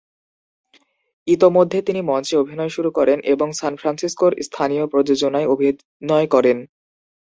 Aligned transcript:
ইতোমধ্যে 1.27 1.79
তিনি 1.81 2.01
মঞ্চে 2.01 2.35
অভিনয় 2.37 2.71
শুরু 2.71 2.89
করেন 2.91 3.17
এবং 3.33 3.47
সান 3.51 3.73
ফ্রান্সিসকোর 3.75 4.31
স্থানীয় 4.47 4.83
প্রযোজনায় 4.87 5.47
অভিনয় 5.47 6.27
করেন। 6.27 6.57